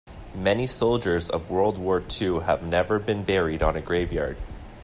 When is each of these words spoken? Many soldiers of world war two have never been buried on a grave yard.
Many 0.33 0.65
soldiers 0.65 1.29
of 1.29 1.51
world 1.51 1.77
war 1.77 1.99
two 2.01 2.39
have 2.39 2.63
never 2.63 2.97
been 2.97 3.21
buried 3.23 3.61
on 3.61 3.75
a 3.75 3.81
grave 3.81 4.11
yard. 4.11 4.35